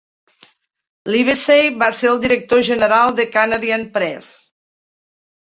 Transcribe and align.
Livesay 1.15 1.69
va 1.83 1.89
ser 1.99 2.09
el 2.13 2.21
director 2.25 2.63
general 2.71 3.15
de 3.21 3.29
Canadian 3.37 3.85
Press. 3.99 4.33